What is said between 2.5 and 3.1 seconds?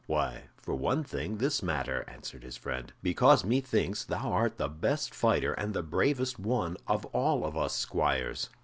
friend;